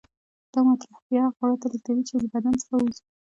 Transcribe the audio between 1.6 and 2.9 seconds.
ته لیږدوي چې له بدن څخه